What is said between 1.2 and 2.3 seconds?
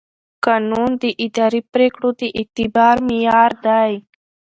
اداري پرېکړو د